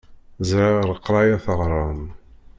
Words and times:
Ẓriɣ 0.49 0.83
leqṛaya 0.91 1.37
teɣṛam. 1.45 2.01